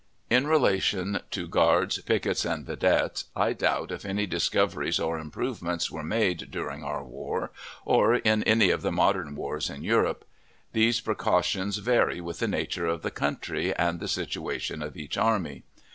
[0.31, 6.01] In relation to guards, pickets, and vedettes, I doubt if any discoveries or improvements were
[6.01, 7.51] made during our war,
[7.85, 10.25] or in any of the modern wars in Europe.
[10.73, 15.61] These precautions vary with the nature of the country and the situation of each army.